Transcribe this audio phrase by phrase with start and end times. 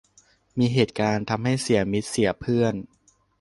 [0.57, 2.73] มีเหตุการณ์ทำให้เสียมิตรเสียเพื่อน